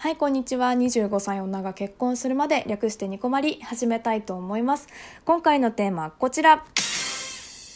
[0.00, 0.70] はい、こんにちは。
[0.70, 4.88] 25歳女が結婚するまで略してニコマリ始めたいと思います。
[5.26, 6.64] 今回のテーマはこちら。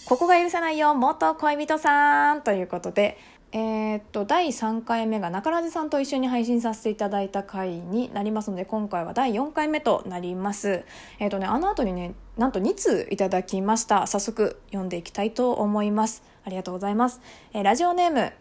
[0.06, 3.18] ここが許せないよ、元恋人さんということで、
[3.52, 10.82] えー、っと、第3回目が中ラジさんと一緒に配信させていただいた回になりますので、今回は第4回目となります。
[11.18, 14.06] えー、っとね、あの後にね、なんと2通いただきました。
[14.06, 16.22] 早速読んでいきたいと思います。
[16.46, 17.20] ありがとうございます。
[17.52, 18.32] えー、ラジオネーム、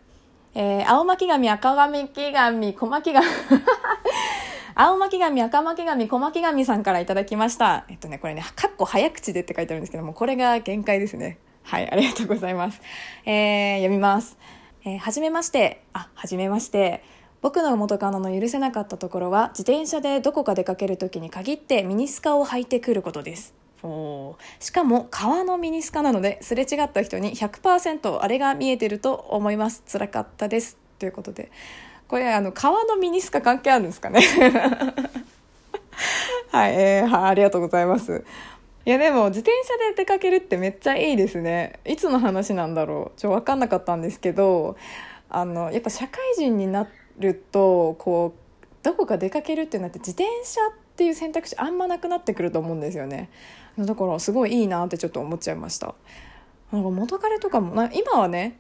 [0.56, 3.26] えー、青巻紙、赤巻紙、小巻紙。
[4.76, 7.86] 青巻紙、赤巻紙、小巻紙さんからいただきました。
[7.90, 11.38] えっとね、これね、かっこ早口でって書いてあるんですけども、これが限界ですね。
[11.64, 12.82] はい、ありがとうございます。
[13.26, 14.38] えー、読みます。
[14.86, 17.04] えー、はじめまして、あ、はじめまして。
[17.42, 23.63] 僕の元カノの許せなかったところは、自転車でどこか出かけるときに限ってミニスカを履いてくることです。
[24.60, 29.84] しかも革のミニスカなのですれ違った人に100%あれが見えてると思います。
[29.92, 30.78] 辛かったです。
[31.00, 31.52] ということで。
[32.08, 34.22] これあの革のミニスカ関係あるんですかね？
[36.52, 38.24] はい、えー、はありがとうございます。
[38.86, 41.80] いやでも自転車で出かけるってめっちゃいいですね。
[41.86, 43.20] いつの話なんだろう？
[43.20, 44.78] ちょ分かんなかったんですけど
[45.30, 53.30] あのやっぱ社会人になるとこうどこか出かけるってなって自転車ってっていう選択肢あんまなくなってくると思うんですよね。
[53.80, 55.96] だからすごいいいなってちょっと思っちゃいました。
[56.72, 58.60] なんか元彼とかもな今はね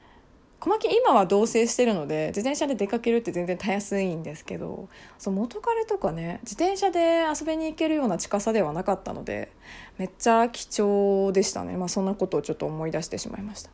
[0.59, 4.88] 小牧今は同棲してるので自転車で出かけるって全然たやすいんですけど
[5.20, 9.52] その元彼とかね自転車で遊びに行けるような近さではなかったので
[9.97, 11.78] めっちゃ貴重でしたね。
[11.78, 13.70] まあそんなことをちょっと思い出してしまいました。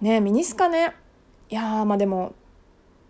[0.00, 0.94] ねミニスカね。
[1.50, 2.34] いやまあでも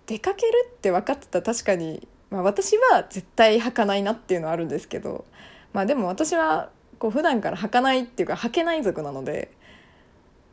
[0.07, 5.25] 出かけるって分かってた確かに、まあ、私は絶対履かないなっていうのはあるんですけど
[5.73, 9.51] まあでも私はこう普段から履かないっていうか履けない族なので、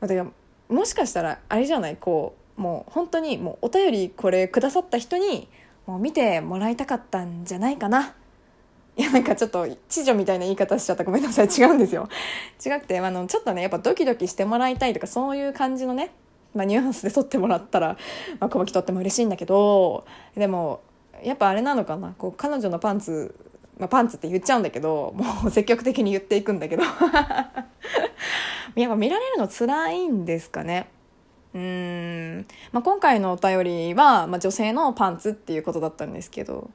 [0.02, 5.48] まあ、もしかしたらあれじゃないこうもう本当にもうお便りこれくださった人に
[5.86, 8.14] もう見てもらいたかったんじゃないかな。
[8.98, 11.04] いやなんかちょっと知女みたいな言い方しちゃった。
[11.04, 11.48] ごめんなさい。
[11.48, 12.10] 違うんですよ。
[12.66, 16.12] 違くてあのちょっとねやっぱドキドキしてもらいたいとかそういう感じのね、
[16.56, 17.96] まあ、ニュアンスで撮ってもらったら、
[18.40, 20.06] まあ、小牧撮っても嬉しいんだけど
[20.36, 20.82] でも
[21.24, 22.14] やっぱあれなのかな？
[22.18, 23.36] こう彼女のパンツ
[23.78, 26.84] まあ、パンツって言っちゃうんだけどもう 積極的に言っていくんだけど。
[28.76, 30.88] やっぱ見られるの辛いんですかね？
[31.54, 36.70] うん、まあ、今回のお便りは、まあ、女性のパンツっていうことだったんですけど。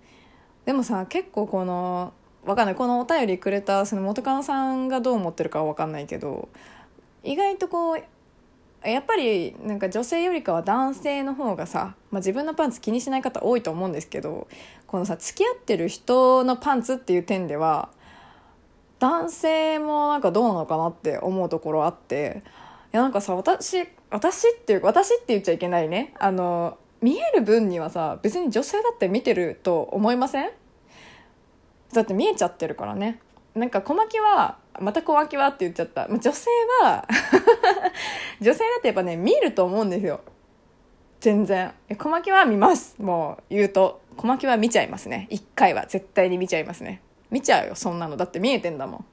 [0.65, 2.13] でもさ結構この
[2.45, 2.75] わかんない。
[2.75, 6.49] このお便りくれたその元カノさんがどう思ってるかはわかんないけど
[7.23, 8.03] 意外とこう
[8.85, 14.49] やっぱりなんか女性よりかは男性の方がさ、まあ、自分のパンツ気にしない方多いと思うんですけど
[14.87, 17.91] このさ付き合ってる人のパンツっていう点では
[18.99, 22.43] 男性もなんかどうなのかなって思うところあって
[22.93, 26.15] いやなんかさ私私っていう私って言っちゃいけないね。
[26.19, 30.51] あの見える分にはさ別に女性だって見てると思いません？
[31.93, 33.21] だって見えちゃってるからね。
[33.55, 36.09] なんか小牧はまた小牧はって言っちゃった。
[36.09, 36.51] 女性
[36.83, 37.07] は
[38.41, 40.21] 女性だってやっぱね見ると思うんですよ。
[41.21, 41.73] 全然。
[41.99, 42.97] 小牧は見ます。
[43.01, 45.27] もう言うと小牧は見ちゃいますね。
[45.31, 45.87] 一回は。
[45.87, 47.03] 絶対に見ちゃいますね。
[47.31, 48.17] 見ちゃうよそんなの。
[48.17, 49.05] だって見えてんだもん。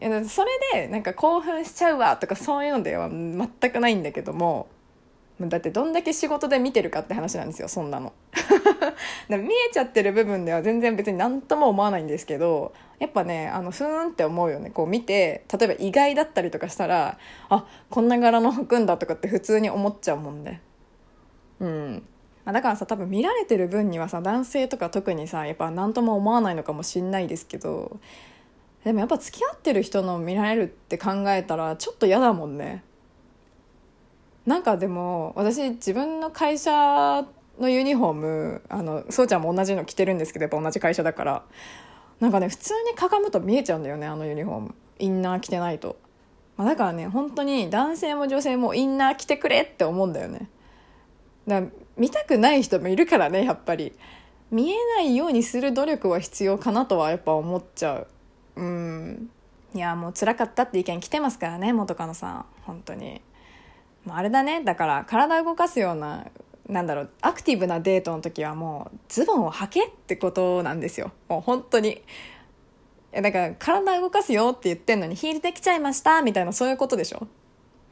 [0.00, 4.68] いやそれでなんか興奮しちゃうわとかそういうのでは全くないんだけども
[5.38, 8.12] だってどんだけ仕事で見てるかって話なんですよそんなの。
[9.28, 14.70] 見えちゃってる部分では全然別に何とも思わないんですけどやっぱねあのふーんって思うよね。
[14.70, 17.18] こう見て例えば意外だったりとかしたら
[17.48, 20.60] あこんな柄の服んだとかって普通に思っちゃうもんね。
[21.60, 22.02] うん。
[22.44, 27.98] まあ、だからさ多分見られてる分にはさ男性とか特にさやっぱ何とも思わないのかもしんないですけど
[28.84, 32.82] でもやっぱ付き合ってる人の見られるって考えたらちょっと嫌だもんね。
[34.46, 37.24] なんかでも私自分の会社
[37.60, 41.42] のユニフォームあのそうちゃんも同じの着てるんですけどやっぱ同じ会社だから。
[42.20, 44.74] なんかね普通にかがむと見えちゃうんだよねあのユニフォーム。
[44.98, 45.96] インナー着てないと、
[46.58, 50.50] まあ、だからね本当に男性も女性もインナー着てくれって思うんだよね。
[51.46, 53.94] だから見たくない人もいるからねやっぱり。
[54.50, 58.06] 見えないようにする努力は必要かなとはやっぱ思っちゃう。
[58.56, 59.30] うん。
[59.72, 62.46] いやもう辛かったって意見来てますからね元カノさん。
[62.62, 63.22] 本当に。
[64.04, 64.62] もうあれだね。
[64.64, 66.26] だから体動かすような
[66.70, 71.12] なんだろうアクティブなデートの時はもうズボンを履けってことなんですよ。
[71.28, 72.02] もう本当に。
[73.12, 77.26] だから体動かすよって言ってんのにヒールできちゃいましたみたいなそういうことでしょ。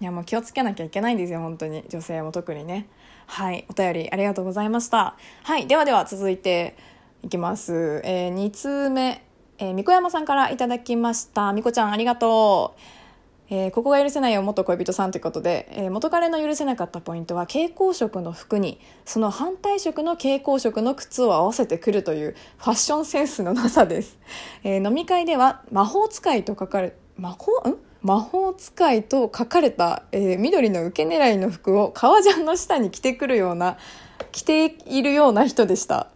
[0.01, 1.85] いやもう気をつけなきゃいけないんですよ本当に。
[1.89, 2.89] 女性も特にね。
[3.27, 5.17] はいお便りありがとうございました。
[5.43, 6.77] はいではでは続いて
[7.25, 9.25] いきます、えー、2通目、
[9.59, 11.53] えー、みこ山さんからいただきました。
[11.53, 12.98] みこちゃんありがとう。
[13.51, 24.19] えー、ここが許せないよ元恋人さんということで、えー、元彼の許せなかったポイントは蛍光色の服にその反対色の蛍光色の靴を合わせてくるというファッションセンスのなさです、
[24.65, 27.69] えー、飲み会では魔法使いと書かれ魔法？
[27.69, 27.77] ん？
[28.01, 33.77] 魔法使いと書かれた、えー、緑の受け狙いの服を革ジャンの下に着てくるような
[34.31, 36.09] 着ているような人でした。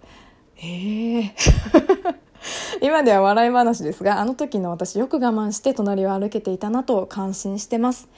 [0.54, 1.34] へえ
[2.82, 8.08] 今では笑い話ですがあの時の私よく我慢して隣を歩けていたなと感心してます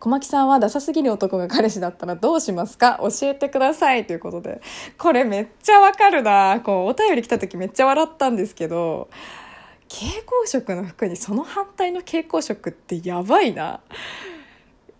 [0.00, 2.98] 小牧さんはダサすぎる男が彼氏だったらどうしますか？
[3.00, 4.60] 教えてくださいということで
[4.98, 9.08] これめっちゃわかるなこうお便り来た時めっちゃ笑ったんですけど
[9.88, 13.80] 蛍光色の服にその反対の蛍光色ってやばいな。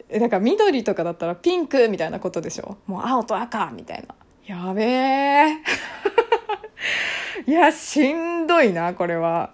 [0.08, 2.76] え、なんか緑とかだったらピンクみたいなことでしょ？
[2.86, 4.14] もう青と赤みたいな。
[4.46, 5.56] やべえ。
[7.46, 9.52] いや、しんどいな、これは。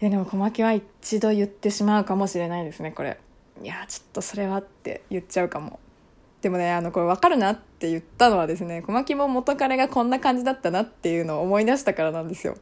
[0.00, 3.18] いや、でも小牧は一度言ってしまうかもしれないですね、これ。
[3.62, 5.78] いや、ちょっとそれはって言っちゃうかも。
[6.40, 12.56] でもね、あの、これ分かるなって言ったのはですね、小牧も元彼がこんな感じだったなっていうのを思い出したからなんですよ。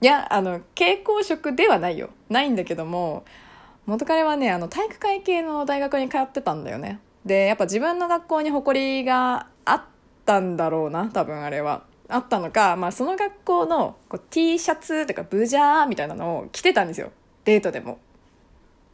[0.00, 2.10] いや、あの、蛍光色ではないよ。
[2.28, 3.24] ないんだけども、
[3.86, 6.98] 元彼はね、あの、体育会系の大学に通ってたんだよね。
[7.24, 9.82] で、やっぱ自分の学校に誇りがあっ
[10.26, 11.84] たんだろうな、多分あれは。
[12.14, 17.10] あったのか、まあその学校のこう T シャツとかブジャーみたいなのを着てたんですよ。
[17.44, 17.98] デートでも。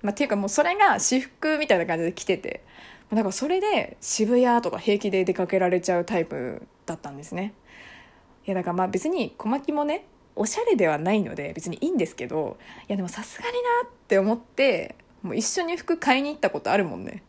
[0.02, 2.64] まあっていうかもうそれが私服みたいな感じで着てて。
[3.10, 7.54] だからそれで渋谷とか平気で出かけられちゃうタイプだったんですね。
[8.46, 12.56] いやだからまあ別に小牧もねおしゃれではないので別にいいんですけど
[12.88, 17.24] いやでもさすがになって思ってもう一緒に服買いに行ったことあるもんね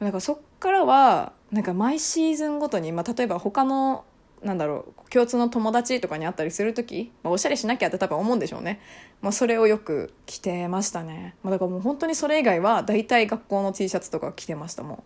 [0.00, 4.04] だからそっからはなんか毎シーズンごとに、まあ、例えば他の
[4.42, 8.80] なんだろう共通の友達とかに会ったりする時、まあ、おしゃれしなきゃって多分思うんでしょうね、
[9.20, 15.04] まあ、それをよく着てましたね、まあ、だからもう本当にそれ以外は大体学校の T シャツとか着てましたも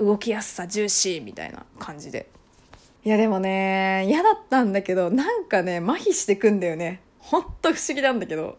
[0.00, 2.30] ん動きやすさ重視みたいな感じで
[3.04, 7.00] いやでもね、嫌だったんだけど、なんかね、麻痺してくんだよね。
[7.20, 8.58] ほんと不思議なんだけど。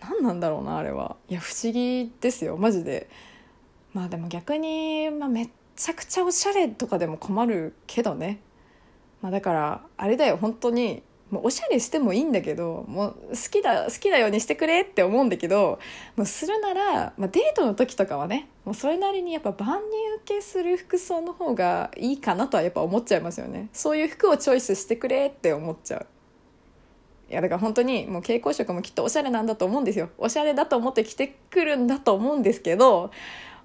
[0.00, 1.16] 何なんだろうな、あれは。
[1.28, 3.10] いや、不思議ですよ、マジで。
[3.92, 8.38] まあでも逆に、まあ、めっちゃくちゃおしゃれとかでも困るけどね。
[9.22, 11.02] まあだから、あれだよ、本当に、
[11.32, 15.78] もうおしゃれしてもいいんだけどもう好きだ好きなようにしてくれって思うんだけど
[16.14, 23.70] もうするなら、まあ、デートの時とかはねもうそれなりにやっぱ万人受けする服装の方がいいかなとはやっぱ思っちゃいますよね。
[23.72, 26.06] そういう服をチョイスしてくれって思っちゃう。
[27.30, 30.10] いやだから本当にもう蛍光色もきっとおしゃれなんだと思うんですよ。
[30.18, 33.10] おしゃれだと思って着てくるんだと思うんですけど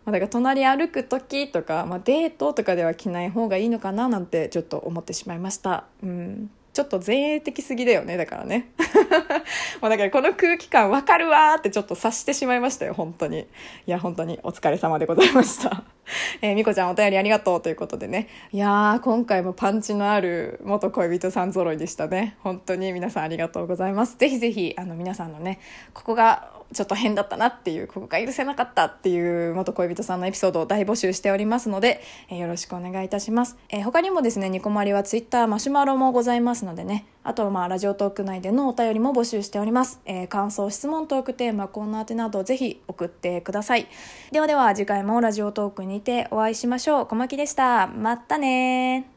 [0.08, 5.84] まあ、だから隣歩く時とか、まあ、デートとかでは着ない方がいいのかななんてちょっと思ってしまいました。
[6.02, 8.70] うんちょっと前衛的すぎだよね、だからね。
[9.82, 13.40] もうだからこの空気感わかるわーってちょっと察してしまいましたよ、本当に。
[13.40, 13.46] い
[13.88, 15.84] や、本当にお疲れ様でございました。
[16.44, 18.28] えー、みこちゃんお便りありがとうということでね。
[18.52, 22.38] いやー、今回もパンチのある元恋人さん揃いでしたね。
[22.44, 24.16] 本当に皆さんありがとうございます。
[24.16, 25.60] ぜひぜひ、あの皆さんのね、
[25.96, 33.58] ここがちょっと変だったなっていう、ここが許せなかったっていう元恋人さんのエピソードを大募集しておりますので、えー、よろしくお願いいたします。
[33.70, 40.02] えー、他にもですね、ニコマリはツイッターマシュマロもございますのでね、あとはまあラジオトーク内でのお便りも募集しております。
[40.06, 43.88] えー、感想、質問、トークテーマ、コーナー宛てなどぜひ送ってください。
[44.32, 47.06] ではでは次回もラジオトークにてお会いしましょう。
[47.08, 47.88] 小牧でした。
[47.88, 49.17] またね